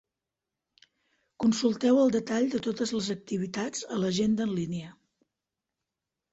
Consulteu 1.43 1.99
el 2.05 2.15
detall 2.17 2.49
de 2.55 2.63
totes 2.69 2.95
les 2.97 3.11
activitats 3.17 3.87
a 3.97 4.01
l'agenda 4.03 4.51
en 4.51 4.59
línia. 4.59 4.93